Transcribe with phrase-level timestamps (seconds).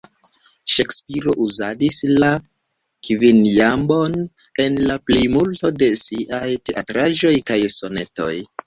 [0.75, 2.29] Ŝekspiro uzadis la
[3.09, 4.19] kvinjambon
[4.67, 8.35] en la plejmulto de siaj teatraĵoj kaj sonetoj.